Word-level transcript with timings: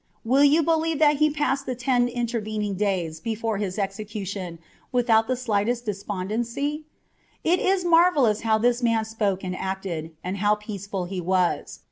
Will 0.25 0.43
yon 0.43 0.65
believe 0.65 0.97
that 0.97 1.17
he 1.17 1.29
passed 1.29 1.67
the 1.67 1.75
ten 1.75 2.07
intervening 2.07 2.73
days 2.73 3.19
before 3.19 3.59
his 3.59 3.77
execution 3.77 4.57
without 4.91 5.27
the 5.27 5.35
slightest 5.35 5.85
despondency? 5.85 6.85
it 7.43 7.59
is 7.59 7.85
marvellous 7.85 8.41
how 8.41 8.57
that 8.57 8.81
man 8.81 9.05
spoke 9.05 9.43
and 9.43 9.55
acted, 9.55 10.15
and 10.23 10.37
how 10.37 10.55
peaceful 10.55 11.05
he 11.05 11.21
was. 11.21 11.77